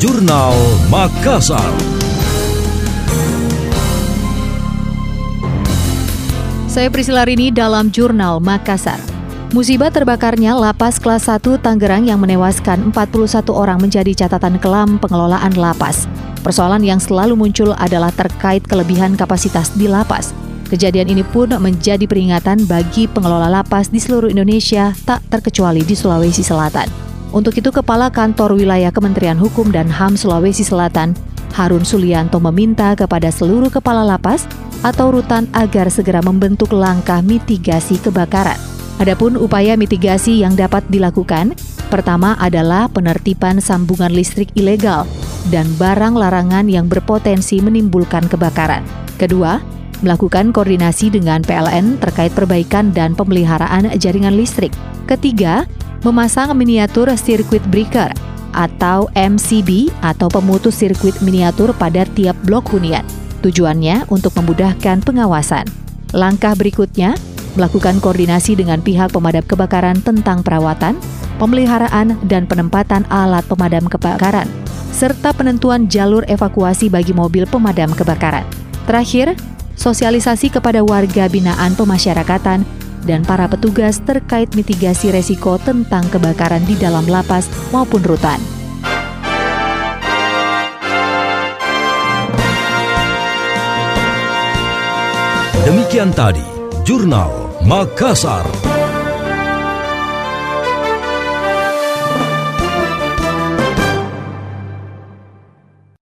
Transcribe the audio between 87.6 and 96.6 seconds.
maupun rutan. Demikian tadi,